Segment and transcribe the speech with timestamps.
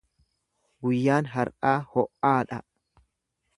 [0.87, 2.61] Guyyaan har’aa ho’aa dha.